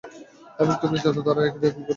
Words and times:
এবং 0.59 0.73
তুমি 0.81 0.97
জানো 1.03 1.21
তারা 1.27 1.41
এটা 1.41 1.57
দিয়ে 1.61 1.71
কি 1.71 1.77
করবে। 1.77 1.89